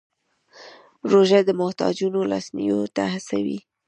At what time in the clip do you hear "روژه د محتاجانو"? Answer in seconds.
1.11-2.29